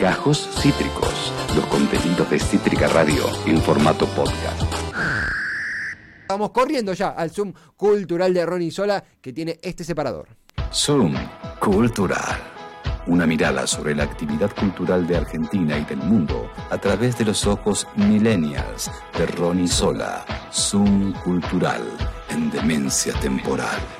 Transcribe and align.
Gajos 0.00 0.48
Cítricos, 0.62 1.30
los 1.54 1.66
contenidos 1.66 2.30
de 2.30 2.38
Cítrica 2.38 2.88
Radio 2.88 3.22
en 3.44 3.60
formato 3.60 4.06
podcast. 4.06 4.62
Vamos 6.26 6.52
corriendo 6.52 6.94
ya 6.94 7.10
al 7.10 7.30
Zoom 7.30 7.52
cultural 7.76 8.32
de 8.32 8.46
Ronnie 8.46 8.70
Sola 8.70 9.04
que 9.20 9.34
tiene 9.34 9.58
este 9.60 9.84
separador. 9.84 10.28
Zoom 10.72 11.14
Cultural. 11.58 12.38
Una 13.08 13.26
mirada 13.26 13.66
sobre 13.66 13.94
la 13.94 14.04
actividad 14.04 14.50
cultural 14.56 15.06
de 15.06 15.18
Argentina 15.18 15.76
y 15.76 15.84
del 15.84 15.98
mundo 15.98 16.50
a 16.70 16.78
través 16.78 17.18
de 17.18 17.26
los 17.26 17.46
ojos 17.46 17.86
millennials 17.96 18.90
de 19.18 19.26
Ronnie 19.26 19.68
Sola. 19.68 20.24
Zoom 20.50 21.12
Cultural 21.22 21.82
en 22.30 22.50
demencia 22.50 23.12
temporal. 23.20 23.99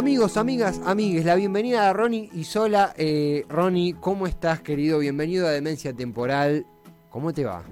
Amigos, 0.00 0.38
amigas, 0.38 0.80
amigues, 0.86 1.26
la 1.26 1.34
bienvenida 1.34 1.90
a 1.90 1.92
Ronnie 1.92 2.30
y 2.32 2.44
Sola. 2.44 2.94
Eh, 2.96 3.44
Ronnie, 3.50 3.92
¿cómo 4.00 4.26
estás, 4.26 4.62
querido? 4.62 4.98
Bienvenido 4.98 5.46
a 5.46 5.50
Demencia 5.50 5.92
Temporal. 5.92 6.64
¿Cómo 7.10 7.34
te 7.34 7.44
va? 7.44 7.62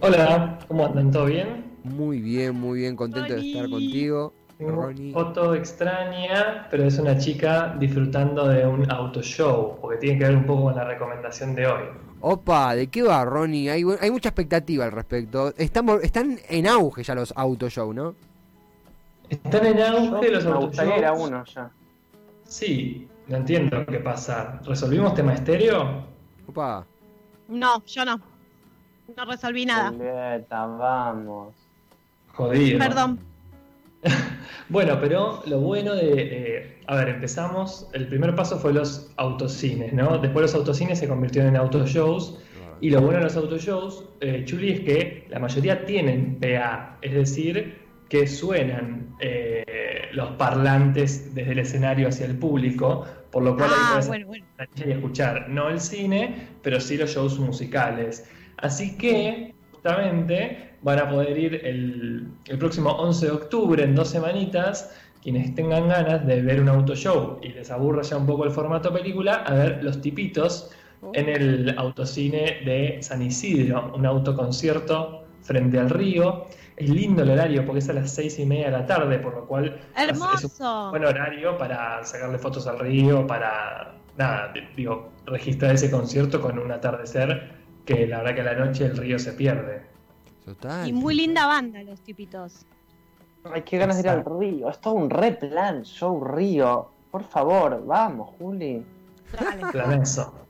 Hola, 0.00 0.58
¿cómo 0.66 0.86
andan? 0.86 1.10
¿Todo 1.10 1.26
bien? 1.26 1.66
Muy 1.84 2.22
bien, 2.22 2.54
muy 2.54 2.80
bien, 2.80 2.96
contento 2.96 3.34
de 3.34 3.46
estar 3.46 3.68
contigo. 3.68 4.32
Ronnie. 4.58 5.12
Foto 5.12 5.54
extraña, 5.54 6.66
pero 6.70 6.84
es 6.84 6.98
una 6.98 7.18
chica 7.18 7.76
disfrutando 7.78 8.48
de 8.48 8.66
un 8.66 8.90
auto 8.90 9.20
show, 9.20 9.76
porque 9.82 9.98
tiene 9.98 10.18
que 10.18 10.24
ver 10.24 10.36
un 10.36 10.46
poco 10.46 10.62
con 10.62 10.76
la 10.76 10.84
recomendación 10.84 11.54
de 11.54 11.66
hoy. 11.66 11.82
Opa, 12.22 12.74
¿de 12.74 12.86
qué 12.86 13.02
va, 13.02 13.22
Ronnie? 13.26 13.68
Hay, 13.68 13.84
hay 14.00 14.10
mucha 14.10 14.30
expectativa 14.30 14.86
al 14.86 14.92
respecto. 14.92 15.52
Están, 15.58 15.90
están 16.02 16.38
en 16.48 16.66
auge 16.66 17.02
ya 17.02 17.14
los 17.14 17.34
auto 17.36 17.68
show, 17.68 17.92
¿no? 17.92 18.14
Están 19.32 19.64
en 19.64 19.80
auge 19.80 20.30
los 20.30 20.44
Me 20.44 20.56
gustaría 20.56 20.98
ir 20.98 21.04
a 21.06 21.12
uno 21.14 21.42
ya. 21.44 21.70
Sí, 22.44 23.08
no 23.28 23.38
entiendo 23.38 23.86
qué 23.86 23.98
pasa. 23.98 24.60
¿Resolvimos 24.66 25.14
tema 25.14 25.32
estéreo? 25.32 26.04
Opa. 26.46 26.84
No, 27.48 27.82
yo 27.86 28.04
no. 28.04 28.20
No 29.16 29.24
resolví 29.24 29.64
nada. 29.64 29.88
Julieta, 29.88 30.66
vamos. 30.66 31.54
Jodido. 32.34 32.78
Perdón. 32.78 33.20
bueno, 34.68 34.98
pero 35.00 35.42
lo 35.46 35.60
bueno 35.60 35.94
de. 35.94 36.12
eh, 36.12 36.82
a 36.86 36.96
ver, 36.96 37.08
empezamos. 37.08 37.88
El 37.94 38.08
primer 38.08 38.34
paso 38.34 38.58
fue 38.58 38.74
los 38.74 39.12
autocines, 39.16 39.94
¿no? 39.94 40.18
Después 40.18 40.42
los 40.42 40.54
autocines 40.54 40.98
se 40.98 41.08
convirtieron 41.08 41.54
en 41.54 41.56
autoshows. 41.56 42.38
Y 42.82 42.90
lo 42.90 43.00
bueno 43.00 43.18
de 43.18 43.24
los 43.24 43.36
autoshows, 43.36 44.04
eh, 44.20 44.42
Chuli, 44.44 44.72
es 44.72 44.80
que 44.80 45.26
la 45.30 45.38
mayoría 45.38 45.86
tienen 45.86 46.38
PA, 46.38 46.98
es 47.00 47.14
decir, 47.14 47.81
que 48.12 48.26
suenan 48.26 49.16
eh, 49.20 49.64
los 50.12 50.32
parlantes 50.32 51.34
desde 51.34 51.52
el 51.52 51.60
escenario 51.60 52.08
hacia 52.08 52.26
el 52.26 52.36
público, 52.36 53.06
por 53.30 53.42
lo 53.42 53.56
cual 53.56 53.70
Ah, 53.72 53.74
ahí 53.74 53.88
puedes 53.92 54.06
bueno, 54.06 54.26
bueno. 54.26 54.44
y 54.76 54.90
escuchar 54.90 55.48
no 55.48 55.70
el 55.70 55.80
cine, 55.80 56.48
pero 56.62 56.78
sí 56.78 56.98
los 56.98 57.08
shows 57.08 57.38
musicales. 57.38 58.28
Así 58.58 58.98
que, 58.98 59.54
justamente, 59.70 60.74
van 60.82 60.98
a 60.98 61.08
poder 61.08 61.38
ir 61.38 61.54
el, 61.64 62.28
el 62.44 62.58
próximo 62.58 62.90
11 62.90 63.24
de 63.24 63.32
octubre, 63.32 63.82
en 63.82 63.94
dos 63.94 64.10
semanitas, 64.10 64.94
quienes 65.22 65.54
tengan 65.54 65.88
ganas 65.88 66.26
de 66.26 66.42
ver 66.42 66.60
un 66.60 66.68
auto 66.68 66.94
show 66.94 67.38
y 67.40 67.48
les 67.48 67.70
aburra 67.70 68.02
ya 68.02 68.18
un 68.18 68.26
poco 68.26 68.44
el 68.44 68.50
formato 68.50 68.92
película, 68.92 69.36
a 69.36 69.54
ver 69.54 69.82
los 69.82 70.02
tipitos 70.02 70.70
en 71.14 71.30
el 71.30 71.74
autocine 71.78 72.60
de 72.66 72.98
San 73.00 73.22
Isidro, 73.22 73.90
un 73.96 74.04
autoconcierto 74.04 75.21
frente 75.42 75.78
al 75.78 75.90
río. 75.90 76.46
Es 76.76 76.88
lindo 76.88 77.22
el 77.22 77.30
horario 77.30 77.64
porque 77.66 77.80
es 77.80 77.88
a 77.90 77.92
las 77.92 78.10
seis 78.14 78.38
y 78.38 78.46
media 78.46 78.66
de 78.66 78.72
la 78.72 78.86
tarde, 78.86 79.18
por 79.18 79.34
lo 79.34 79.46
cual 79.46 79.66
es 79.66 79.72
un 79.72 80.24
Hermoso. 80.24 80.90
buen 80.90 81.04
horario 81.04 81.58
para 81.58 82.02
sacarle 82.04 82.38
fotos 82.38 82.66
al 82.66 82.78
río, 82.78 83.26
para, 83.26 83.94
nada, 84.16 84.52
di- 84.52 84.66
digo, 84.76 85.10
registrar 85.26 85.74
ese 85.74 85.90
concierto 85.90 86.40
con 86.40 86.58
un 86.58 86.72
atardecer 86.72 87.52
que 87.84 88.06
la 88.06 88.18
verdad 88.18 88.34
que 88.34 88.40
a 88.40 88.44
la 88.44 88.54
noche 88.54 88.86
el 88.86 88.96
río 88.96 89.18
se 89.18 89.32
pierde. 89.32 89.82
Total. 90.44 90.88
Y 90.88 90.92
muy 90.92 91.14
linda 91.14 91.46
banda 91.46 91.82
los 91.82 92.00
tipitos. 92.00 92.64
Ay, 93.52 93.62
qué 93.62 93.76
ganas 93.78 93.96
de 93.96 94.02
ir 94.02 94.08
al 94.08 94.24
río. 94.24 94.70
Es 94.70 94.80
todo 94.80 94.94
un 94.94 95.10
re 95.10 95.32
plan, 95.32 95.82
show 95.84 96.24
río. 96.24 96.88
Por 97.10 97.24
favor, 97.24 97.84
vamos, 97.84 98.30
Juli. 98.38 98.84
Dale. 99.38 99.70
Planazo. 99.72 100.41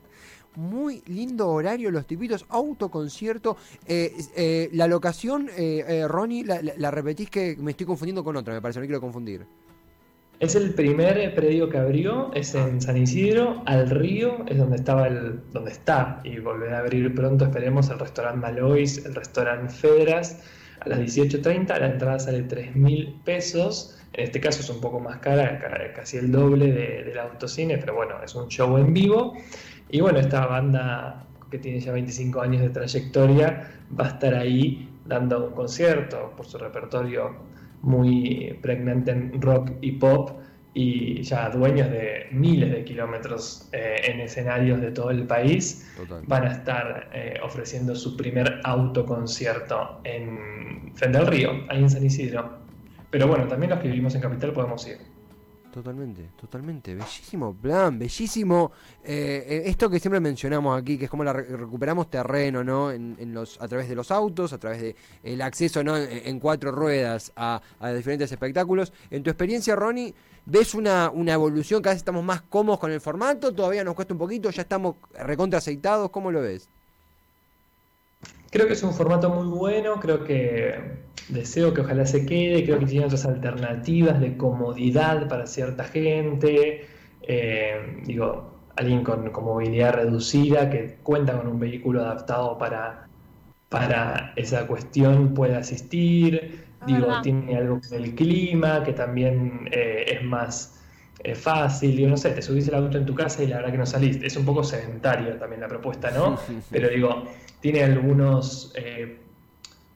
Muy 0.55 1.01
lindo 1.07 1.49
horario, 1.49 1.89
los 1.89 2.05
tipitos, 2.05 2.45
autoconcierto. 2.49 3.57
Eh, 3.87 4.13
eh, 4.35 4.69
la 4.73 4.87
locación, 4.87 5.49
eh, 5.57 5.83
eh, 5.87 6.07
Ronnie, 6.07 6.43
la, 6.43 6.61
la- 6.61 6.73
la 6.77 6.91
repetís 6.91 7.29
que 7.29 7.55
me 7.59 7.71
estoy 7.71 7.85
confundiendo 7.87 8.23
con 8.23 8.35
otra, 8.37 8.53
me 8.53 8.61
parece, 8.61 8.79
no 8.79 8.85
quiero 8.85 9.01
confundir. 9.01 9.45
Es 10.39 10.55
el 10.55 10.73
primer 10.73 11.33
predio 11.35 11.69
que 11.69 11.77
abrió, 11.77 12.31
es 12.33 12.53
en 12.53 12.81
San 12.81 12.97
Isidro, 12.97 13.63
al 13.65 13.89
río, 13.89 14.43
es 14.47 14.57
donde 14.57 14.75
estaba 14.75 15.07
el, 15.07 15.39
donde 15.53 15.71
está, 15.71 16.19
y 16.23 16.37
volverá 16.39 16.77
a 16.77 16.79
abrir 16.81 17.15
pronto, 17.15 17.45
esperemos, 17.45 17.89
el 17.89 17.99
restaurante 17.99 18.39
Malois, 18.41 19.05
el 19.05 19.15
restaurante 19.15 19.73
Fedras, 19.73 20.41
a 20.81 20.89
las 20.89 20.99
18.30, 20.99 21.79
la 21.79 21.85
entrada 21.87 22.19
sale 22.19 22.43
3 22.43 22.75
mil 22.75 23.21
pesos, 23.23 23.97
en 24.11 24.25
este 24.25 24.41
caso 24.41 24.59
es 24.59 24.69
un 24.69 24.81
poco 24.81 24.99
más 24.99 25.19
cara, 25.19 25.59
ca- 25.59 25.93
casi 25.95 26.17
el 26.17 26.29
doble 26.31 26.71
de- 26.73 27.03
del 27.05 27.19
autocine, 27.19 27.77
pero 27.77 27.95
bueno, 27.95 28.15
es 28.23 28.35
un 28.35 28.49
show 28.49 28.77
en 28.77 28.93
vivo, 28.93 29.33
y 29.93 30.01
bueno, 30.01 30.17
esta 30.17 30.47
banda 30.47 31.23
que 31.51 31.59
tiene 31.59 31.79
ya 31.79 31.91
25 31.91 32.41
años 32.41 32.63
de 32.63 32.69
trayectoria 32.69 33.69
va 33.97 34.05
a 34.05 34.07
estar 34.07 34.33
ahí 34.33 34.89
dando 35.05 35.49
un 35.49 35.53
concierto 35.53 36.33
por 36.35 36.47
su 36.47 36.57
repertorio 36.57 37.35
muy 37.83 38.57
pregnante 38.59 39.11
en 39.11 39.39
rock 39.39 39.69
y 39.81 39.91
pop 39.91 40.31
y 40.73 41.21
ya 41.21 41.47
dueños 41.51 41.91
de 41.91 42.25
miles 42.31 42.71
de 42.71 42.83
kilómetros 42.83 43.69
eh, 43.71 43.97
en 44.05 44.21
escenarios 44.21 44.81
de 44.81 44.89
todo 44.89 45.11
el 45.11 45.27
país 45.27 45.87
Total. 45.95 46.23
van 46.25 46.47
a 46.47 46.51
estar 46.53 47.11
eh, 47.13 47.39
ofreciendo 47.43 47.95
su 47.95 48.17
primer 48.17 48.61
autoconcierto 48.63 50.01
en 50.05 50.91
frente 50.95 51.19
al 51.19 51.27
río, 51.27 51.51
ahí 51.69 51.83
en 51.83 51.91
San 51.91 52.03
Isidro. 52.03 52.57
Pero 53.11 53.27
bueno, 53.27 53.47
también 53.47 53.69
los 53.69 53.79
que 53.79 53.89
vivimos 53.89 54.15
en 54.15 54.21
Capital 54.21 54.53
podemos 54.53 54.87
ir. 54.87 55.12
Totalmente, 55.73 56.29
totalmente. 56.39 56.93
Bellísimo 56.93 57.55
plan, 57.55 57.97
bellísimo. 57.97 58.71
eh, 59.03 59.43
eh, 59.47 59.63
esto 59.65 59.89
que 59.89 59.99
siempre 59.99 60.19
mencionamos 60.19 60.79
aquí, 60.79 60.99
que 60.99 61.05
es 61.05 61.09
como 61.09 61.23
la 61.23 61.33
re- 61.33 61.45
recuperamos 61.57 62.11
terreno, 62.11 62.63
¿no? 62.63 62.91
En, 62.91 63.15
en 63.17 63.33
los, 63.33 63.59
a 63.59 63.67
través 63.67 63.89
de 63.89 63.95
los 63.95 64.11
autos, 64.11 64.53
a 64.53 64.59
través 64.59 64.79
de 64.83 64.95
el 65.23 65.41
acceso, 65.41 65.83
¿no? 65.83 65.97
En, 65.97 66.39
cuatro 66.39 66.71
ruedas 66.71 67.31
a, 67.35 67.59
a 67.79 67.91
diferentes 67.91 68.31
espectáculos. 68.31 68.93
En 69.09 69.23
tu 69.23 69.31
experiencia, 69.31 69.75
Ronnie, 69.75 70.13
¿ves 70.45 70.75
una, 70.75 71.09
una 71.09 71.33
evolución? 71.33 71.81
Cada 71.81 71.95
vez 71.95 72.01
estamos 72.01 72.23
más 72.23 72.43
cómodos 72.43 72.79
con 72.79 72.91
el 72.91 73.01
formato, 73.01 73.51
todavía 73.51 73.83
nos 73.83 73.95
cuesta 73.95 74.13
un 74.13 74.19
poquito, 74.19 74.51
ya 74.51 74.61
estamos 74.61 74.97
recontra 75.25 75.57
aceitados. 75.57 76.11
¿Cómo 76.11 76.31
lo 76.31 76.41
ves? 76.41 76.69
Creo 78.49 78.67
que 78.67 78.73
es 78.73 78.83
un 78.83 78.93
formato 78.93 79.29
muy 79.29 79.47
bueno, 79.47 79.99
creo 79.99 80.23
que 80.23 80.75
deseo 81.29 81.73
que 81.73 81.81
ojalá 81.81 82.05
se 82.05 82.25
quede, 82.25 82.63
creo 82.63 82.79
que 82.79 82.85
tiene 82.85 83.05
otras 83.05 83.25
alternativas 83.25 84.19
de 84.19 84.37
comodidad 84.37 85.27
para 85.27 85.47
cierta 85.47 85.85
gente, 85.85 86.85
eh, 87.23 88.01
digo, 88.05 88.53
alguien 88.75 89.03
con, 89.03 89.31
con 89.31 89.45
movilidad 89.45 89.93
reducida 89.93 90.69
que 90.69 90.97
cuenta 91.03 91.37
con 91.37 91.47
un 91.47 91.59
vehículo 91.59 92.01
adaptado 92.01 92.57
para, 92.57 93.07
para 93.69 94.33
esa 94.35 94.67
cuestión 94.67 95.33
puede 95.33 95.55
asistir, 95.55 96.65
digo, 96.85 97.07
verdad. 97.07 97.21
tiene 97.21 97.57
algo 97.57 97.79
con 97.81 98.03
el 98.03 98.13
clima 98.15 98.83
que 98.83 98.93
también 98.93 99.67
eh, 99.71 100.05
es 100.07 100.23
más 100.23 100.82
eh, 101.23 101.35
fácil, 101.35 101.95
digo, 101.95 102.09
no 102.09 102.17
sé, 102.17 102.31
te 102.31 102.41
subís 102.41 102.67
el 102.67 102.75
auto 102.75 102.97
en 102.97 103.05
tu 103.05 103.15
casa 103.15 103.43
y 103.43 103.47
la 103.47 103.57
verdad 103.57 103.71
que 103.71 103.77
no 103.77 103.85
salís, 103.85 104.21
es 104.21 104.35
un 104.35 104.45
poco 104.45 104.63
sedentario 104.63 105.35
también 105.35 105.61
la 105.61 105.67
propuesta, 105.67 106.11
¿no? 106.11 106.37
Pero 106.69 106.89
digo, 106.89 107.23
tiene 107.61 107.83
algunos, 107.83 108.73
eh, 108.75 109.19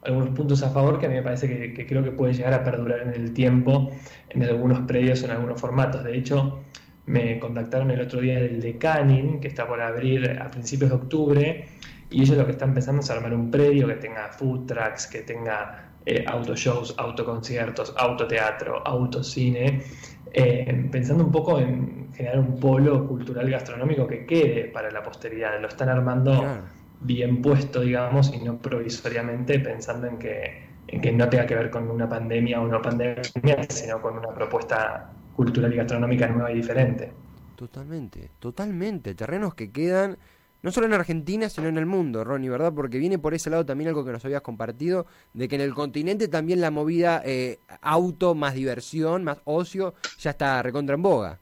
algunos 0.04 0.30
puntos 0.30 0.64
a 0.64 0.70
favor 0.70 1.00
que 1.00 1.08
a 1.08 1.10
mí 1.10 1.16
me 1.16 1.24
parece 1.24 1.48
que, 1.48 1.74
que 1.74 1.86
creo 1.86 2.02
que 2.04 2.12
puede 2.12 2.34
llegar 2.34 2.54
a 2.54 2.64
perdurar 2.64 3.02
en 3.02 3.14
el 3.14 3.34
tiempo 3.34 3.92
en 4.30 4.44
algunos 4.44 4.80
predios, 4.88 5.24
en 5.24 5.32
algunos 5.32 5.60
formatos. 5.60 6.04
De 6.04 6.18
hecho, 6.18 6.60
me 7.08 7.40
contactaron 7.40 7.92
el 7.92 8.02
otro 8.02 8.22
día 8.22 8.40
del 8.40 8.62
de 8.62 8.78
Canin, 8.78 9.40
que 9.40 9.48
está 9.48 9.68
por 9.68 9.82
abrir 9.82 10.40
a 10.40 10.50
principios 10.50 10.92
de 10.92 10.96
octubre, 10.96 11.68
y 12.10 12.22
ellos 12.22 12.38
lo 12.38 12.46
que 12.46 12.52
están 12.52 12.74
pensando 12.74 13.02
es 13.02 13.10
armar 13.10 13.34
un 13.34 13.52
predio 13.52 13.88
que 13.88 13.96
tenga 13.96 14.30
food 14.30 14.66
trucks, 14.66 15.08
que 15.08 15.22
tenga 15.22 15.92
eh, 16.06 16.24
autoshows, 16.26 16.96
autoconciertos, 16.98 17.94
autoteatro, 17.98 18.86
autocine, 18.86 19.84
eh, 20.34 20.90
pensando 20.92 21.24
un 21.26 21.32
poco 21.32 21.60
en 21.60 22.12
generar 22.14 22.40
un 22.40 22.60
polo 22.60 23.08
cultural 23.08 23.50
gastronómico 23.50 24.08
que 24.08 24.26
quede 24.26 24.66
para 24.66 24.92
la 24.92 25.04
posteridad. 25.04 25.60
Lo 25.62 25.68
están 25.68 25.90
armando 25.90 26.32
Claro. 26.36 26.70
bien 27.00 27.42
puesto, 27.42 27.82
digamos, 27.82 28.34
y 28.34 28.40
no 28.44 28.62
provisoriamente 28.62 29.60
pensando 29.60 30.08
en 30.08 30.18
que, 30.20 30.80
en 30.88 31.02
que 31.02 31.12
no 31.12 31.30
tenga 31.30 31.46
que 31.46 31.56
ver 31.56 31.70
con 31.70 31.90
una 31.90 32.10
pandemia 32.10 32.62
o 32.62 32.68
no 32.68 32.82
pandemia, 32.82 33.68
sino 33.70 34.02
con 34.02 34.18
una 34.18 34.34
propuesta 34.34 35.28
cultural 35.32 35.74
y 35.74 35.78
gastronómica 35.78 36.28
nueva 36.28 36.52
y 36.52 36.56
diferente. 36.56 37.24
Totalmente, 37.56 38.32
totalmente. 38.40 39.16
Terrenos 39.16 39.56
que 39.56 39.72
quedan 39.72 40.20
no 40.64 40.72
solo 40.72 40.88
en 40.88 40.94
Argentina, 40.94 41.50
sino 41.50 41.68
en 41.68 41.78
el 41.78 41.86
mundo, 41.86 42.24
Ronnie, 42.24 42.50
¿verdad? 42.50 42.74
Porque 42.74 42.98
viene 42.98 43.20
por 43.20 43.34
ese 43.34 43.50
lado 43.50 43.66
también 43.66 43.90
algo 43.90 44.04
que 44.04 44.12
nos 44.12 44.26
habías 44.26 44.42
compartido, 44.42 45.06
de 45.34 45.48
que 45.48 45.56
en 45.56 45.62
el 45.62 45.74
continente 45.74 46.28
también 46.28 46.62
la 46.62 46.72
movida 46.72 47.22
eh, 47.26 47.60
auto 47.82 48.36
más 48.36 48.54
diversión, 48.54 49.24
más 49.24 49.40
ocio, 49.46 49.94
ya 50.20 50.32
está 50.32 50.62
recontra 50.64 50.96
en 50.96 51.02
boga. 51.02 51.40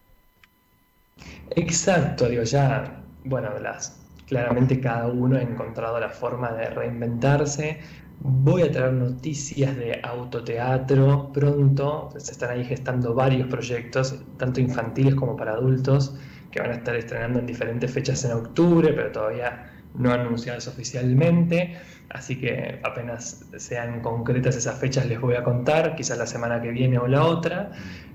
Exacto, 1.51 2.27
digo, 2.27 2.43
ya, 2.43 3.01
bueno, 3.23 3.57
las, 3.59 3.97
claramente 4.27 4.79
cada 4.79 5.07
uno 5.07 5.37
ha 5.37 5.41
encontrado 5.41 5.99
la 5.99 6.09
forma 6.09 6.51
de 6.51 6.69
reinventarse. 6.69 7.79
Voy 8.19 8.63
a 8.63 8.71
traer 8.71 8.93
noticias 8.93 9.75
de 9.75 9.99
autoteatro 10.03 11.31
pronto, 11.33 12.09
se 12.17 12.31
están 12.31 12.51
ahí 12.51 12.65
gestando 12.65 13.13
varios 13.13 13.47
proyectos, 13.47 14.15
tanto 14.37 14.61
infantiles 14.61 15.15
como 15.15 15.35
para 15.35 15.53
adultos, 15.53 16.15
que 16.55 16.61
van 16.61 16.71
a 16.71 16.75
estar 16.75 16.95
estrenando 16.95 17.39
en 17.39 17.45
diferentes 17.45 17.91
fechas 17.91 18.23
en 18.23 18.31
octubre, 18.31 18.93
pero 18.93 19.11
todavía 19.11 19.73
no 19.93 20.11
anunciadas 20.13 20.69
oficialmente. 20.69 21.75
Así 22.09 22.39
que 22.39 22.79
apenas 22.81 23.45
sean 23.57 23.99
concretas 23.99 24.55
esas 24.55 24.79
fechas 24.79 25.05
les 25.05 25.19
voy 25.19 25.35
a 25.35 25.43
contar, 25.43 25.97
quizás 25.97 26.17
la 26.17 26.25
semana 26.25 26.61
que 26.61 26.69
viene 26.69 26.97
o 26.97 27.07
la 27.07 27.25
otra. 27.25 27.71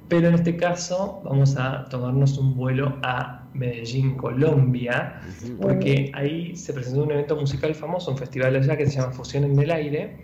Pero 0.08 0.28
en 0.28 0.34
este 0.34 0.56
caso 0.56 1.20
vamos 1.22 1.56
a 1.58 1.84
tomarnos 1.90 2.38
un 2.38 2.56
vuelo 2.56 2.98
a 3.02 3.46
Medellín, 3.52 4.16
Colombia, 4.16 5.20
porque 5.60 6.10
ahí 6.14 6.56
se 6.56 6.72
presentó 6.72 7.02
un 7.02 7.12
evento 7.12 7.36
musical 7.36 7.74
famoso, 7.74 8.10
un 8.10 8.16
festival 8.16 8.56
allá 8.56 8.74
que 8.74 8.86
se 8.86 8.98
llama 8.98 9.12
Fusión 9.12 9.44
en 9.44 9.58
el 9.58 9.70
Aire, 9.70 10.16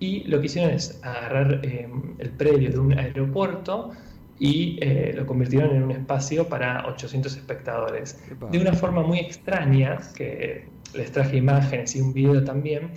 y 0.00 0.24
lo 0.24 0.40
que 0.40 0.46
hicieron 0.46 0.72
es 0.72 0.98
agarrar 1.04 1.60
eh, 1.62 1.88
el 2.18 2.30
predio 2.30 2.70
de 2.70 2.78
un 2.78 2.98
aeropuerto 2.98 3.92
y 4.38 4.78
eh, 4.80 5.12
lo 5.16 5.26
convirtieron 5.26 5.76
en 5.76 5.82
un 5.84 5.90
espacio 5.92 6.48
para 6.48 6.86
800 6.86 7.36
espectadores. 7.36 8.22
De 8.50 8.58
una 8.58 8.72
forma 8.72 9.02
muy 9.02 9.18
extraña, 9.18 9.98
que 10.14 10.68
les 10.94 11.12
traje 11.12 11.36
imágenes 11.36 11.94
y 11.96 12.00
un 12.00 12.12
video 12.12 12.42
también, 12.44 12.90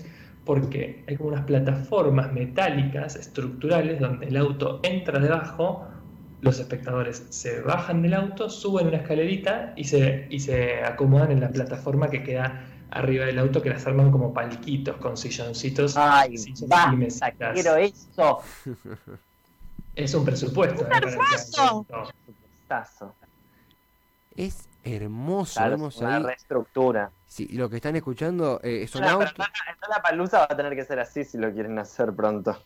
porque 0.44 1.04
hay 1.08 1.16
como 1.16 1.30
unas 1.30 1.46
plataformas 1.46 2.32
metálicas 2.34 3.16
estructurales 3.16 4.00
donde 4.00 4.28
el 4.28 4.38
auto 4.38 4.80
entra 4.84 5.20
debajo 5.20 5.88
los 6.46 6.60
espectadores 6.60 7.26
se 7.30 7.62
bajan 7.62 8.04
del 8.04 8.14
auto, 8.14 8.50
suben 8.50 8.88
una 8.88 8.98
escalerita 8.98 9.74
y 9.76 9.86
se, 9.86 10.28
y 10.30 10.40
se 10.40 10.84
acomodan 10.84 11.32
en 11.32 11.40
la 11.40 11.50
plataforma 11.50 12.10
que 12.10 12.22
queda 12.22 12.68
arriba 12.92 13.26
del 13.26 13.40
auto, 13.40 13.64
que 13.64 13.70
las 13.70 13.86
arman 13.88 14.12
como 14.12 14.32
palquitos 14.32 14.98
con 14.98 15.18
silloncitos. 15.18 15.98
Ay, 15.98 16.38
sillones 16.38 17.20
basta, 17.20 17.54
quiero 17.54 17.76
eso. 17.78 18.40
Es 19.96 20.14
un 20.14 20.26
presupuesto. 20.26 20.86
¡Un 20.86 20.94
hermoso! 20.94 21.86
Es 24.36 24.68
hermoso, 24.84 25.54
Claro, 25.60 25.72
vemos 25.78 25.98
una 25.98 26.18
ahí. 26.18 26.24
reestructura. 26.24 27.12
Sí, 27.26 27.48
y 27.50 27.56
lo 27.58 27.70
que 27.70 27.78
están 27.78 27.96
escuchando 27.96 28.60
eh, 28.64 28.86
son 28.88 29.04
autos. 29.04 29.34
la 29.90 30.02
palusa 30.02 30.40
va 30.40 30.48
a 30.50 30.56
tener 30.56 30.76
que 30.76 30.84
ser 30.84 31.00
así 31.00 31.24
si 31.24 31.38
lo 31.38 31.52
quieren 31.54 31.80
hacer 31.80 32.14
pronto. 32.14 32.62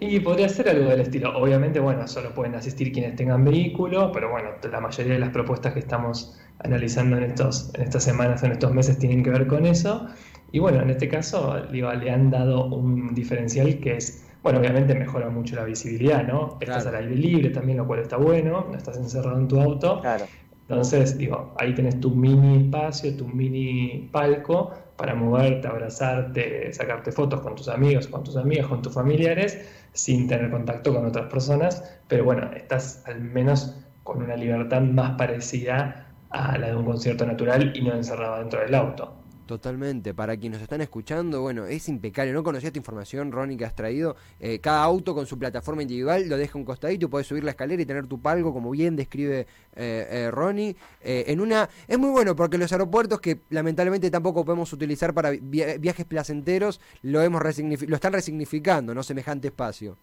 Y 0.00 0.20
podría 0.20 0.48
ser 0.48 0.68
algo 0.70 0.88
del 0.88 1.00
estilo. 1.02 1.36
Obviamente, 1.38 1.78
bueno, 1.78 2.08
solo 2.08 2.34
pueden 2.34 2.54
asistir 2.54 2.92
quienes 2.92 3.14
tengan 3.14 3.44
vehículo, 3.44 4.10
pero 4.10 4.30
bueno, 4.30 4.50
la 4.70 4.80
mayoría 4.80 5.12
de 5.14 5.18
las 5.18 5.30
propuestas 5.30 5.74
que 5.74 5.80
estamos 5.80 6.38
analizando 6.60 7.18
en, 7.18 7.24
estos, 7.24 7.70
en 7.74 7.82
estas 7.82 8.02
semanas, 8.02 8.42
en 8.42 8.52
estos 8.52 8.72
meses, 8.72 8.98
tienen 8.98 9.22
que 9.22 9.30
ver 9.30 9.46
con 9.46 9.66
eso. 9.66 10.08
Y 10.50 10.58
bueno, 10.60 10.80
en 10.80 10.90
este 10.90 11.08
caso, 11.08 11.60
digo, 11.70 11.92
le 11.92 12.10
han 12.10 12.30
dado 12.30 12.66
un 12.66 13.14
diferencial 13.14 13.78
que 13.80 13.96
es, 13.98 14.26
bueno, 14.42 14.58
obviamente 14.58 14.94
mejora 14.94 15.28
mucho 15.30 15.56
la 15.56 15.64
visibilidad, 15.64 16.26
¿no? 16.26 16.58
Estás 16.60 16.82
Claro. 16.82 16.98
al 16.98 17.04
aire 17.04 17.16
libre 17.16 17.50
también, 17.50 17.78
lo 17.78 17.86
cual 17.86 18.00
está 18.00 18.16
bueno, 18.16 18.66
no 18.70 18.76
estás 18.76 18.96
encerrado 18.96 19.38
en 19.38 19.48
tu 19.48 19.60
auto. 19.60 20.00
Claro. 20.00 20.24
Entonces, 20.68 21.18
digo, 21.18 21.54
ahí 21.58 21.74
tenés 21.74 22.00
tu 22.00 22.10
mini 22.10 22.64
espacio, 22.64 23.14
tu 23.16 23.28
mini 23.28 24.08
palco 24.10 24.70
para 24.96 25.14
moverte, 25.14 25.68
abrazarte, 25.68 26.72
sacarte 26.72 27.12
fotos 27.12 27.40
con 27.40 27.54
tus 27.54 27.68
amigos, 27.68 28.06
con 28.08 28.24
tus 28.24 28.36
amigas, 28.36 28.66
con 28.66 28.80
tus 28.82 28.92
familiares, 28.94 29.60
sin 29.92 30.28
tener 30.28 30.50
contacto 30.50 30.94
con 30.94 31.04
otras 31.04 31.26
personas, 31.26 32.00
pero 32.08 32.24
bueno, 32.24 32.50
estás 32.56 33.02
al 33.06 33.20
menos 33.20 33.76
con 34.02 34.22
una 34.22 34.36
libertad 34.36 34.80
más 34.80 35.12
parecida 35.16 36.06
a 36.30 36.56
la 36.58 36.68
de 36.68 36.76
un 36.76 36.84
concierto 36.84 37.26
natural 37.26 37.72
y 37.74 37.82
no 37.82 37.94
encerrado 37.94 38.38
dentro 38.38 38.60
del 38.60 38.74
auto. 38.74 39.21
Totalmente, 39.52 40.14
para 40.14 40.34
quienes 40.34 40.60
nos 40.60 40.62
están 40.62 40.80
escuchando, 40.80 41.42
bueno, 41.42 41.66
es 41.66 41.86
impecable. 41.90 42.32
No 42.32 42.42
conocía 42.42 42.68
esta 42.68 42.78
información, 42.78 43.30
Ronnie, 43.32 43.58
que 43.58 43.66
has 43.66 43.74
traído. 43.76 44.16
Eh, 44.40 44.60
cada 44.60 44.82
auto 44.82 45.14
con 45.14 45.26
su 45.26 45.38
plataforma 45.38 45.82
individual 45.82 46.26
lo 46.26 46.38
deja 46.38 46.56
un 46.56 46.64
costadito, 46.64 47.10
puedes 47.10 47.26
subir 47.26 47.44
la 47.44 47.50
escalera 47.50 47.82
y 47.82 47.84
tener 47.84 48.06
tu 48.06 48.18
palco, 48.18 48.54
como 48.54 48.70
bien 48.70 48.96
describe 48.96 49.40
eh, 49.40 49.46
eh, 49.76 50.30
Ronnie. 50.30 50.74
Eh, 51.02 51.24
en 51.26 51.38
una 51.42 51.68
Es 51.86 51.98
muy 51.98 52.08
bueno 52.08 52.34
porque 52.34 52.56
los 52.56 52.72
aeropuertos, 52.72 53.20
que 53.20 53.40
lamentablemente 53.50 54.10
tampoco 54.10 54.42
podemos 54.42 54.72
utilizar 54.72 55.12
para 55.12 55.32
via- 55.32 55.76
viajes 55.76 56.06
placenteros, 56.06 56.80
lo, 57.02 57.20
hemos 57.20 57.42
lo 57.42 57.94
están 57.94 58.14
resignificando, 58.14 58.94
¿no? 58.94 59.02
Semejante 59.02 59.48
espacio. 59.48 59.98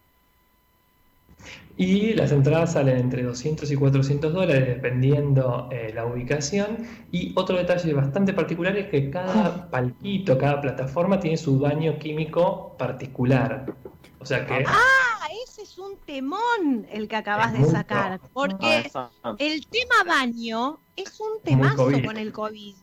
Y 1.78 2.14
las 2.14 2.34
entradas 2.34 2.74
salen 2.74 2.98
entre 2.98 3.24
200 3.24 3.72
y 3.72 3.76
400 3.78 4.34
dólares 4.34 4.68
dependiendo 4.68 5.70
eh, 5.72 5.92
la 5.96 6.06
ubicación. 6.06 6.86
Y 7.10 7.32
otro 7.38 7.56
detalle 7.56 7.94
bastante 7.94 8.34
particular 8.34 8.76
es 8.76 8.90
que 8.90 9.10
cada 9.10 9.70
palquito, 9.70 10.38
cada 10.38 10.60
plataforma 10.60 11.22
tiene 11.22 11.38
su 11.38 11.58
baño 11.58 11.98
químico 11.98 12.76
particular. 12.78 13.74
O 14.20 14.26
sea 14.26 14.46
que 14.46 14.66
Ah, 14.68 15.28
ese 15.46 15.62
es 15.62 15.78
un 15.78 15.96
temón 16.06 16.86
el 16.92 17.08
que 17.08 17.16
acabas 17.16 17.54
de 17.54 17.64
sacar. 17.64 18.20
pro. 18.20 18.30
Porque 18.34 18.80
Eso. 18.80 19.10
el 19.38 19.66
tema 19.68 20.04
baño 20.06 20.80
es 20.98 21.18
un 21.22 21.42
temazo 21.44 21.90
con 22.04 22.18
el 22.18 22.34
COVID. 22.34 22.76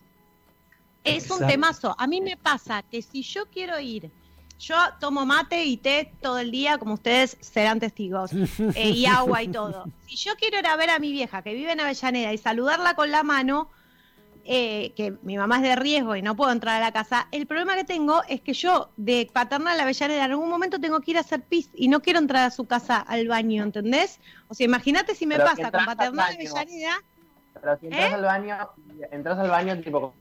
Es 1.05 1.31
un 1.31 1.47
temazo. 1.47 1.95
A 1.99 2.07
mí 2.07 2.23
me 2.23 2.39
pasa 2.39 2.83
que 2.83 3.03
si 3.03 3.23
yo 3.23 3.45
quiero 3.47 3.79
ir, 3.79 4.11
yo 4.59 4.77
tomo 5.01 5.27
mate 5.27 5.65
y 5.65 5.77
té 5.77 6.13
todo 6.21 6.39
el 6.39 6.51
día, 6.51 6.79
como 6.79 6.95
ustedes 6.95 7.37
serán 7.41 7.81
testigos, 7.81 8.33
eh, 8.75 8.91
y 8.91 9.07
agua 9.07 9.43
y 9.43 9.49
todo. 9.49 9.85
Si 10.07 10.17
yo 10.17 10.35
quiero 10.37 10.59
ir 10.59 10.67
a 10.67 10.77
ver 10.77 10.91
a 10.91 10.99
mi 10.99 11.13
vieja 11.13 11.43
que 11.43 11.55
vive 11.55 11.73
en 11.73 11.81
Avellaneda 11.81 12.33
y 12.33 12.39
saludarla 12.39 12.95
con 12.95 13.11
la 13.11 13.23
mano, 13.23 13.71
eh, 14.45 14.93
que 14.97 15.13
mi 15.23 15.37
mamá 15.37 15.57
es 15.57 15.63
de 15.63 15.77
riesgo 15.77 16.15
y 16.15 16.23
no 16.23 16.37
puedo 16.37 16.53
entrar 16.53 16.81
a 16.81 16.85
la 16.85 16.93
casa, 16.93 17.29
el 17.33 17.47
problema 17.47 17.75
que 17.75 17.85
tengo 17.85 18.23
es 18.29 18.41
que 18.41 18.55
yo 18.55 18.91
de 18.97 19.29
paternal 19.33 19.79
a 19.79 19.83
Avellaneda 19.83 20.25
en 20.25 20.31
algún 20.31 20.49
momento 20.49 20.81
tengo 20.81 21.01
que 21.01 21.11
ir 21.11 21.19
a 21.19 21.21
hacer 21.21 21.43
pis 21.43 21.69
y 21.75 21.89
no 21.89 22.01
quiero 22.01 22.21
entrar 22.21 22.45
a 22.45 22.51
su 22.51 22.65
casa 22.65 22.99
al 22.99 23.27
baño, 23.29 23.63
¿entendés? 23.63 24.21
O 24.49 24.55
sea, 24.55 24.65
imagínate 24.65 25.15
si 25.15 25.27
me 25.27 25.37
Pero 25.37 25.49
pasa 25.49 25.71
con 25.71 25.85
paternal 25.85 26.31
a. 26.31 26.35
Avellaneda. 26.35 27.03
Pero 27.61 27.79
si 27.79 27.87
entras 27.87 28.11
¿Eh? 28.11 28.15
al 28.15 28.23
baño, 28.23 28.57
entras 29.11 29.39
al 29.39 29.51
baño 29.51 29.81
tipo 29.81 30.15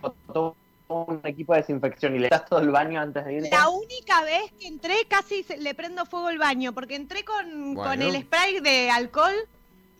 con 0.00 0.14
todo 0.32 0.56
un 0.90 1.20
equipo 1.24 1.54
de 1.54 1.60
desinfección 1.60 2.16
y 2.16 2.18
le 2.18 2.28
das 2.28 2.44
todo 2.46 2.60
el 2.60 2.70
baño 2.70 3.00
antes 3.00 3.24
de 3.24 3.34
irte. 3.34 3.50
La 3.50 3.68
única 3.68 4.22
vez 4.24 4.52
que 4.58 4.66
entré 4.66 4.94
casi 5.08 5.42
se- 5.42 5.56
le 5.58 5.74
prendo 5.74 6.04
fuego 6.06 6.26
al 6.28 6.38
baño, 6.38 6.72
porque 6.72 6.96
entré 6.96 7.24
con, 7.24 7.74
Bueno. 7.74 7.90
con 7.90 8.02
el 8.02 8.20
spray 8.22 8.60
de 8.60 8.90
alcohol 8.90 9.34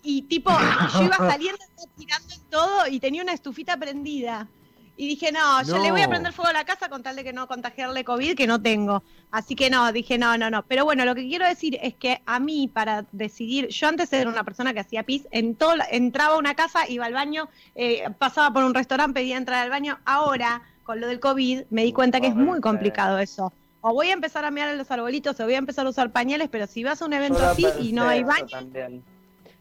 y 0.02 0.22
tipo, 0.22 0.50
yo 0.94 1.02
iba 1.04 1.16
saliendo, 1.16 1.58
estaba 1.64 1.92
tirando 1.96 2.34
en 2.34 2.40
todo 2.50 2.86
y 2.88 3.00
tenía 3.00 3.22
una 3.22 3.32
estufita 3.32 3.76
prendida. 3.76 4.48
Y 4.96 5.08
dije, 5.08 5.32
no, 5.32 5.62
yo 5.62 5.78
le 5.78 5.90
voy 5.92 6.02
a 6.02 6.08
prender 6.10 6.30
fuego 6.34 6.50
a 6.50 6.52
la 6.52 6.66
casa 6.66 6.90
con 6.90 7.02
tal 7.02 7.16
de 7.16 7.24
que 7.24 7.32
no 7.32 7.48
contagiarle 7.48 8.04
COVID, 8.04 8.36
que 8.36 8.46
no 8.46 8.60
tengo. 8.60 9.02
Así 9.30 9.54
que 9.54 9.70
no, 9.70 9.90
dije, 9.92 10.18
no, 10.18 10.36
no, 10.36 10.50
no. 10.50 10.62
Pero 10.66 10.84
bueno, 10.84 11.06
lo 11.06 11.14
que 11.14 11.26
quiero 11.26 11.46
decir 11.46 11.78
es 11.80 11.94
que 11.94 12.20
a 12.26 12.38
mí, 12.38 12.68
para 12.68 13.06
decidir, 13.10 13.68
yo 13.68 13.88
antes 13.88 14.12
era 14.12 14.28
una 14.28 14.44
persona 14.44 14.74
que 14.74 14.80
hacía 14.80 15.02
pis, 15.04 15.26
en 15.30 15.54
todo, 15.54 15.72
entraba 15.90 16.34
a 16.34 16.38
una 16.38 16.54
casa, 16.54 16.86
iba 16.86 17.06
al 17.06 17.14
baño, 17.14 17.48
eh, 17.74 18.10
pasaba 18.18 18.52
por 18.52 18.62
un 18.62 18.74
restaurante, 18.74 19.20
pedía 19.20 19.38
entrar 19.38 19.62
al 19.62 19.70
baño. 19.70 19.98
Ahora, 20.04 20.60
con 20.84 21.00
lo 21.00 21.06
del 21.08 21.20
COVID, 21.20 21.62
me 21.70 21.84
di 21.84 21.92
cuenta 21.92 22.20
que 22.20 22.26
es 22.28 22.34
muy 22.34 22.60
complicado 22.60 23.18
eso. 23.18 23.52
O 23.82 23.94
voy 23.94 24.08
a 24.10 24.12
empezar 24.12 24.44
a 24.44 24.50
mirar 24.50 24.70
en 24.70 24.78
los 24.78 24.90
arbolitos, 24.90 25.38
o 25.40 25.44
voy 25.44 25.54
a 25.54 25.58
empezar 25.58 25.86
a 25.86 25.88
usar 25.90 26.10
pañales, 26.10 26.48
pero 26.50 26.66
si 26.66 26.84
vas 26.84 27.00
a 27.00 27.06
un 27.06 27.12
evento 27.14 27.42
así 27.44 27.66
y 27.80 27.92
no 27.92 28.06
hay 28.08 28.22
baño, 28.24 28.46
también. 28.48 29.02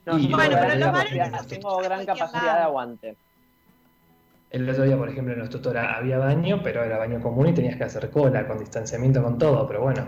No, 0.06 0.18
Y 0.18 0.28
bueno, 0.28 0.58
pero 0.60 0.76
los 0.76 0.86
capacidad- 0.90 1.32
bares- 1.32 1.48
tengo 1.48 1.78
gran 1.78 2.06
capacidad 2.06 2.44
lado. 2.44 2.58
de 2.58 2.64
aguante. 2.64 3.18
el 4.52 4.68
otro 4.68 4.84
día, 4.84 4.98
por 4.98 5.08
ejemplo, 5.10 5.34
en 5.34 5.40
los 5.40 5.50
tutora 5.50 5.96
había 5.96 6.18
baño, 6.18 6.62
pero 6.64 6.84
era 6.84 6.98
baño 6.98 7.22
común 7.22 7.48
y 7.50 7.54
tenías 7.54 7.76
que 7.78 7.84
hacer 7.84 8.10
cola, 8.10 8.48
con 8.48 8.58
distanciamiento, 8.58 9.22
con 9.22 9.38
todo, 9.38 9.68
pero 9.68 9.82
bueno, 9.82 10.08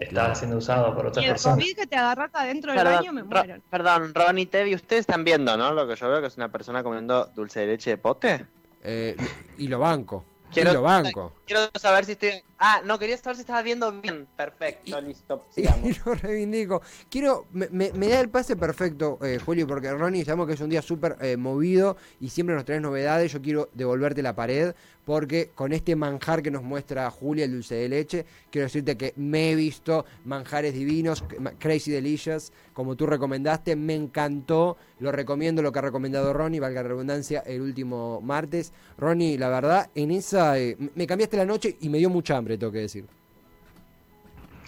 estaba 0.00 0.34
siendo 0.34 0.56
usado 0.56 0.92
por 0.94 1.04
y 1.04 1.08
otras 1.08 1.24
el 1.24 1.30
personas. 1.32 1.58
COVID 1.64 1.76
que 1.76 1.86
te 1.86 1.96
agarras 1.96 2.30
adentro 2.34 2.72
del 2.72 2.84
baño, 2.84 3.12
me 3.12 3.20
Ro- 3.22 3.28
muero. 3.28 3.62
perdón, 3.70 4.12
Ron 4.12 4.38
y 4.38 4.46
Tevi, 4.46 4.74
ustedes 4.74 5.00
están 5.02 5.22
viendo, 5.24 5.56
¿no? 5.56 5.72
Lo 5.72 5.86
que 5.86 5.94
yo 5.94 6.08
veo 6.10 6.20
que 6.20 6.26
es 6.26 6.36
una 6.36 6.48
persona 6.50 6.82
comiendo 6.82 7.26
dulce 7.26 7.60
de 7.60 7.66
leche 7.68 7.90
de 7.90 7.98
pote. 7.98 8.44
Eh, 8.82 9.14
y 9.58 9.68
lo 9.68 9.78
banco. 9.78 10.24
Quiero- 10.52 10.70
y 10.70 10.74
lo 10.74 10.82
banco. 10.82 11.32
Quiero 11.46 11.62
saber 11.78 12.04
si 12.04 12.12
estoy. 12.12 12.42
Ah, 12.58 12.82
no, 12.84 12.98
quería 12.98 13.16
saber 13.16 13.36
si 13.36 13.40
estabas 13.42 13.64
viendo 13.64 13.90
bien. 13.92 14.26
Perfecto, 14.36 15.00
listo. 15.00 15.46
Y 15.56 15.62
Sigamos. 15.62 16.06
lo 16.06 16.14
reivindico. 16.14 16.82
Quiero, 17.08 17.46
me, 17.52 17.68
me- 17.70 17.92
me 17.92 18.08
da 18.08 18.20
el 18.20 18.28
pase 18.28 18.56
perfecto, 18.56 19.18
eh, 19.22 19.38
Julio, 19.44 19.66
porque 19.66 19.90
Ronnie, 19.92 20.24
sabemos 20.24 20.46
que 20.46 20.54
es 20.54 20.60
un 20.60 20.70
día 20.70 20.82
súper 20.82 21.16
eh, 21.20 21.36
movido 21.36 21.96
y 22.20 22.28
siempre 22.30 22.54
nos 22.54 22.64
traes 22.64 22.82
novedades. 22.82 23.32
Yo 23.32 23.40
quiero 23.40 23.70
devolverte 23.74 24.22
la 24.22 24.34
pared, 24.34 24.74
porque 25.10 25.50
con 25.56 25.72
este 25.72 25.96
manjar 25.96 26.40
que 26.40 26.52
nos 26.52 26.62
muestra 26.62 27.10
Julia, 27.10 27.44
el 27.44 27.50
dulce 27.50 27.74
de 27.74 27.88
leche, 27.88 28.24
quiero 28.48 28.66
decirte 28.66 28.96
que 28.96 29.12
me 29.16 29.50
he 29.50 29.56
visto 29.56 30.04
manjares 30.24 30.72
divinos, 30.72 31.24
Crazy 31.58 31.90
Delicious, 31.90 32.52
como 32.72 32.94
tú 32.94 33.06
recomendaste, 33.06 33.74
me 33.74 33.96
encantó. 33.96 34.76
Lo 35.00 35.10
recomiendo, 35.10 35.62
lo 35.62 35.72
que 35.72 35.80
ha 35.80 35.82
recomendado 35.82 36.32
Ronnie, 36.32 36.60
valga 36.60 36.84
la 36.84 36.90
redundancia, 36.90 37.40
el 37.40 37.60
último 37.60 38.20
martes. 38.20 38.72
Ronnie, 38.98 39.36
la 39.36 39.48
verdad, 39.48 39.90
en 39.96 40.12
esa, 40.12 40.56
eh, 40.60 40.76
me 40.94 41.08
cambiaste 41.08 41.36
la 41.36 41.44
noche 41.44 41.76
y 41.80 41.88
me 41.88 41.98
dio 41.98 42.08
mucha 42.08 42.36
hambre, 42.36 42.56
tengo 42.56 42.70
que 42.70 42.78
decir. 42.78 43.04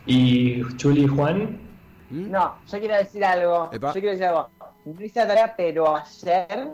Y 0.06 0.60
Chuli 0.74 1.04
y 1.04 1.06
Juan, 1.06 1.60
¿Mm? 2.10 2.32
No, 2.32 2.56
yo 2.66 2.80
quiero 2.80 2.96
decir 2.96 3.24
algo. 3.24 3.70
Epa. 3.72 3.94
Yo 3.94 4.00
quiero 4.00 4.10
decir 4.10 4.24
algo. 4.24 4.48
No 4.86 5.04
hice 5.04 5.20
la 5.20 5.28
tarea, 5.28 5.54
pero 5.56 5.96
ayer 5.96 6.68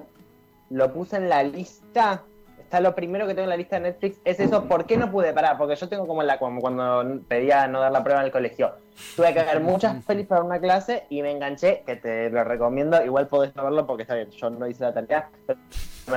lo 0.70 0.90
puse 0.90 1.16
en 1.16 1.28
la 1.28 1.42
lista. 1.42 2.25
Está 2.68 2.80
lo 2.80 2.94
primero 2.94 3.26
que 3.26 3.32
tengo 3.32 3.44
en 3.44 3.48
la 3.48 3.56
lista 3.56 3.76
de 3.76 3.82
Netflix. 3.88 4.18
Es 4.26 4.38
eso, 4.40 4.64
¿por 4.68 4.84
qué 4.84 4.98
no 4.98 5.10
pude 5.10 5.32
parar? 5.32 5.56
Porque 5.56 5.75
yo 5.75 5.88
tengo 5.88 6.06
como, 6.06 6.22
la, 6.22 6.38
como 6.38 6.60
cuando 6.60 7.18
pedía 7.26 7.66
no 7.66 7.80
dar 7.80 7.90
la 7.90 8.02
prueba 8.04 8.20
en 8.20 8.26
el 8.26 8.30
colegio. 8.30 8.72
Tuve 9.16 9.32
que 9.32 9.42
ver 9.42 9.60
muchas 9.60 10.04
pelis 10.06 10.26
para 10.26 10.42
una 10.42 10.60
clase 10.60 11.06
y 11.08 11.22
me 11.22 11.30
enganché, 11.30 11.82
que 11.87 11.96
te 11.96 12.28
lo 12.28 12.44
recomiendo. 12.44 13.02
Igual 13.02 13.26
podés 13.26 13.56
no 13.56 13.64
verlo 13.64 13.87
porque 13.87 14.02
está 14.02 14.16
bien, 14.16 14.30
yo 14.32 14.50
no 14.50 14.66
hice 14.66 14.82
la 14.84 14.92
tarea. 14.92 15.30
Pero 15.46 15.58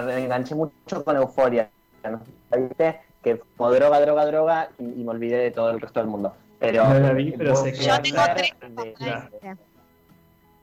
me 0.05 0.17
enganché 0.17 0.53
mucho 0.53 1.05
con 1.05 1.15
Euforia. 1.15 1.69
¿no? 2.03 2.19
¿Viste? 2.57 2.99
Que 3.23 3.39
como 3.55 3.71
droga, 3.71 4.01
droga, 4.01 4.25
droga 4.25 4.69
y, 4.77 4.83
y 4.83 5.03
me 5.05 5.11
olvidé 5.11 5.37
de 5.37 5.51
todo 5.51 5.69
el 5.71 5.79
resto 5.79 6.01
del 6.01 6.09
mundo. 6.09 6.35
Pero, 6.59 6.83
No 6.83 6.99
la 6.99 7.13
vi, 7.13 7.31
pero 7.31 7.55
sé 7.55 7.71
que- 7.71 7.79
Yo 7.79 8.01
tengo 8.01 8.21
tres 8.35 8.51
de- 8.59 8.93
cosas 8.93 8.93
para 8.99 9.21
decirte. 9.21 9.57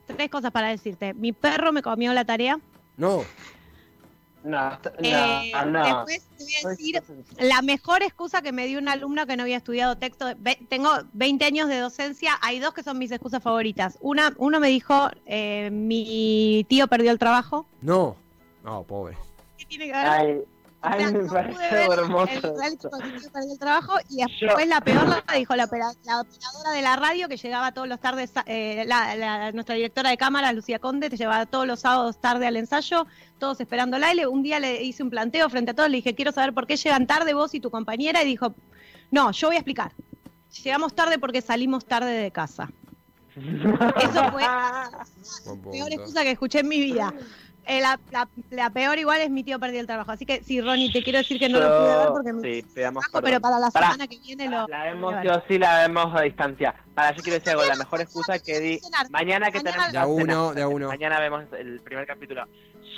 Tres 0.05 0.29
cosas 0.29 0.51
para 0.51 0.67
decirte. 0.67 1.13
Mi 1.15 1.31
perro 1.33 1.71
me 1.71 1.81
comió 1.81 2.13
la 2.13 2.25
tarea. 2.25 2.59
No, 2.95 3.23
No, 4.43 4.69
no, 4.71 4.77
Eh, 4.99 5.51
no. 5.67 5.83
Después 6.05 6.27
te 6.37 6.43
voy 6.43 6.53
a 6.63 6.69
decir 6.69 7.03
la 7.39 7.61
mejor 7.61 8.03
excusa 8.03 8.41
que 8.41 8.51
me 8.53 8.65
dio 8.67 8.79
un 8.79 8.87
alumno 8.87 9.25
que 9.27 9.35
no 9.35 9.43
había 9.43 9.57
estudiado 9.57 9.97
texto. 9.97 10.25
ve- 10.37 10.59
tengo 10.69 10.89
20 11.13 11.43
años 11.45 11.67
de 11.67 11.79
docencia, 11.79 12.31
hay 12.41 12.59
dos 12.59 12.73
que 12.73 12.81
son 12.83 12.97
mis 12.97 13.11
excusas 13.11 13.43
favoritas. 13.43 13.97
Una, 14.01 14.33
uno 14.37 14.59
me 14.59 14.69
dijo, 14.69 15.09
eh, 15.25 15.69
mi 15.71 16.65
tío 16.69 16.87
perdió 16.87 17.11
el 17.11 17.19
trabajo. 17.19 17.65
no. 17.81 18.15
No, 18.63 18.83
pobre. 18.83 19.17
¿Qué 19.57 19.65
tiene 19.65 19.85
que 19.87 19.93
ver? 19.93 20.05
Ay, 20.05 20.41
O 20.81 20.87
ay, 20.87 20.99
sea, 21.01 21.11
me 21.11 21.27
parece 21.27 21.85
hermoso. 21.91 22.31
el 22.31 23.51
el 23.51 23.59
trabajo 23.59 23.93
y 24.09 24.19
Yo- 24.19 24.25
después 24.47 24.65
la 24.67 24.79
peor 24.79 25.07
la 25.09 25.23
dijo 25.35 25.53
la, 25.57 25.65
la 26.05 26.21
operadora 26.21 26.71
de 26.73 26.81
la 26.81 26.95
radio 26.95 27.27
que 27.27 27.35
llegaba 27.35 27.73
todos 27.73 27.87
los 27.89 27.99
tardes, 27.99 28.31
eh, 28.45 28.85
la- 28.87 29.13
la- 29.17 29.51
nuestra 29.51 29.75
directora 29.75 30.09
de 30.09 30.15
cámara, 30.17 30.53
Lucía 30.53 30.79
Conde, 30.79 31.09
te 31.09 31.17
llevaba 31.17 31.45
todos 31.47 31.67
los 31.67 31.81
sábados 31.81 32.21
tarde 32.21 32.47
al 32.47 32.55
ensayo, 32.55 33.05
todos 33.39 33.59
esperándola 33.59 34.13
y 34.13 34.15
le- 34.17 34.27
un 34.27 34.41
día 34.41 34.61
le 34.61 34.81
hice 34.83 35.03
un 35.03 35.09
planteo 35.09 35.49
frente 35.49 35.71
a 35.71 35.73
todos, 35.73 35.89
le 35.89 35.97
dije, 35.97 36.15
quiero 36.15 36.31
saber 36.31 36.53
por 36.53 36.65
qué 36.65 36.77
llegan 36.77 37.07
tarde 37.07 37.33
vos 37.33 37.53
y 37.53 37.59
tu 37.59 37.69
compañera 37.71 38.23
y 38.23 38.25
dijo, 38.25 38.55
no, 39.11 39.31
yo 39.31 39.47
voy 39.47 39.57
a 39.57 39.59
explicar. 39.59 39.91
Llegamos 40.63 40.93
tarde 40.95 41.19
porque 41.19 41.41
salimos 41.41 41.85
tarde 41.85 42.11
de 42.11 42.31
casa. 42.31 42.69
Eso 43.35 44.31
fue 44.31 44.41
la 44.43 44.89
peor 45.71 45.91
excusa 45.91 46.23
que 46.23 46.31
escuché 46.31 46.59
en 46.59 46.67
mi 46.69 46.79
vida. 46.79 47.13
Eh, 47.69 47.81
la, 47.81 47.99
la- 48.11 48.27
la 48.49 48.69
peor 48.71 48.97
igual 48.97 49.21
es 49.21 49.29
mi 49.29 49.43
tío 49.43 49.59
perdió 49.59 49.79
el 49.79 49.85
trabajo. 49.85 50.11
Así 50.11 50.25
que 50.25 50.41
sí, 50.43 50.59
Ronnie, 50.59 50.91
te 50.91 51.03
quiero 51.03 51.19
decir 51.19 51.37
que 51.37 51.47
no 51.49 51.59
lo 51.59 51.67
pude 51.67 51.97
ver 51.97 52.07
porque 52.09 52.33
me 52.33 52.41
Sí, 52.41 52.63
trabajo, 52.73 53.21
pero 53.21 53.39
para 53.39 53.59
la 53.59 53.69
Pará. 53.69 53.91
semana 53.91 54.07
que 54.07 54.17
viene 54.19 54.49
lo... 54.49 54.67
La 54.67 54.85
vemos, 54.85 55.13
yo 55.23 55.33
sí 55.47 55.59
la 55.59 55.81
vemos 55.87 56.07
a 56.15 56.21
distancia. 56.21 56.73
Para, 56.95 57.15
yo 57.15 57.21
quiero 57.21 57.37
decir 57.37 57.51
algo, 57.51 57.63
la 57.65 57.75
mejor 57.75 58.01
excusa 58.01 58.39
que 58.39 58.59
di. 58.59 58.79
Mañana 59.11 59.51
que 59.51 59.59
Mañana- 59.59 59.71
tenemos. 59.71 59.91
De 59.91 59.97
a 59.99 60.07
uno, 60.07 60.53
de 60.55 60.61
a 60.63 60.67
uno. 60.67 60.87
Mañana 60.87 61.19
vemos 61.19 61.45
el 61.59 61.79
primer 61.81 62.07
capítulo. 62.07 62.43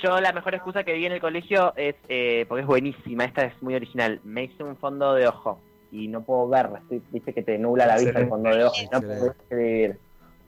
Yo 0.02 0.20
la 0.20 0.32
mejor 0.32 0.54
excusa 0.54 0.82
que 0.84 0.94
vi 0.94 1.04
en 1.04 1.12
el 1.12 1.20
colegio 1.20 1.74
es, 1.76 1.94
eh, 2.08 2.46
porque 2.48 2.62
es 2.62 2.66
buenísima, 2.66 3.24
esta 3.26 3.44
es 3.44 3.62
muy 3.62 3.74
original. 3.74 4.20
Me 4.24 4.44
hice 4.44 4.64
un 4.64 4.76
fondo 4.78 5.12
de 5.14 5.28
ojo 5.28 5.60
y 5.92 6.08
no 6.08 6.22
puedo 6.22 6.48
ver, 6.48 6.70
estoy, 6.80 7.02
viste 7.12 7.34
que 7.34 7.42
te 7.42 7.58
nubla 7.58 7.86
la 7.86 7.98
vista 7.98 8.18
el 8.18 8.28
fondo 8.28 8.48
de 8.48 8.64
ojo 8.64 8.74
y 8.82 8.88
no 8.88 9.00
puedo 9.02 9.30
escribir. 9.32 9.98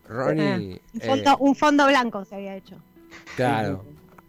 Ronnie. 0.08 0.80
Un 0.94 1.00
eh, 1.02 1.06
fondo, 1.06 1.36
un 1.40 1.54
fondo 1.54 1.86
blanco 1.86 2.24
se 2.24 2.34
había 2.36 2.56
hecho. 2.56 2.76
Claro. 3.36 3.84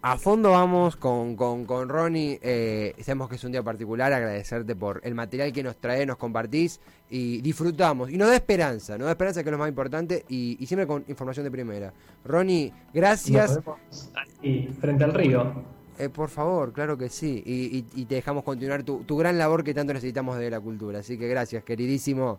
A 0.07 0.17
fondo 0.19 0.51
vamos 0.51 0.95
con, 0.97 1.35
con, 1.35 1.65
con 1.65 1.89
Ronnie. 1.89 2.39
Eh, 2.43 2.93
sabemos 3.01 3.27
que 3.27 3.37
es 3.37 3.43
un 3.43 3.51
día 3.51 3.63
particular. 3.63 4.13
Agradecerte 4.13 4.75
por 4.75 5.01
el 5.03 5.15
material 5.15 5.51
que 5.51 5.63
nos 5.63 5.77
traes, 5.77 6.05
nos 6.05 6.17
compartís 6.17 6.79
y 7.09 7.41
disfrutamos. 7.41 8.11
Y 8.11 8.17
nos 8.17 8.27
da 8.27 8.35
esperanza, 8.35 8.99
nos 8.99 9.05
da 9.05 9.11
esperanza 9.13 9.41
que 9.41 9.49
es 9.49 9.51
lo 9.51 9.57
más 9.57 9.67
importante 9.67 10.23
y, 10.29 10.57
y 10.59 10.67
siempre 10.67 10.85
con 10.85 11.03
información 11.07 11.43
de 11.45 11.49
primera. 11.49 11.91
Ronnie, 12.23 12.71
gracias. 12.93 13.59
Ahí, 14.43 14.67
frente 14.79 15.03
al 15.05 15.13
río. 15.15 15.63
Eh, 15.97 16.09
por 16.09 16.29
favor, 16.29 16.71
claro 16.71 16.95
que 16.99 17.09
sí. 17.09 17.41
Y, 17.43 17.77
y- 17.79 18.01
y 18.01 18.05
te 18.05 18.13
dejamos 18.15 18.43
continuar 18.43 18.83
tu, 18.83 18.99
tu 19.05 19.17
gran 19.17 19.39
labor 19.39 19.63
que 19.63 19.73
tanto 19.73 19.91
necesitamos 19.91 20.37
de 20.37 20.51
la 20.51 20.59
cultura. 20.59 20.99
Así 20.99 21.17
que 21.17 21.27
gracias, 21.27 21.63
queridísimo. 21.63 22.37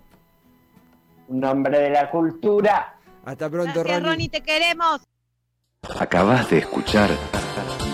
Un 1.27 1.43
hombre 1.45 1.81
de 1.81 1.91
la 1.91 2.09
cultura. 2.13 2.95
Hasta 3.25 3.51
pronto, 3.51 3.81
Gracias, 3.81 3.97
Ronnie. 3.97 4.09
Ronnie, 4.13 4.29
te 4.29 4.41
queremos. 4.41 5.01
Acabas 5.99 6.49
de 6.49 6.59
escuchar 6.59 7.11